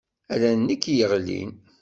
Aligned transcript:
Ala 0.33 0.51
nekk 0.53 0.83
i 0.87 0.93
yeɣlin. 0.97 1.51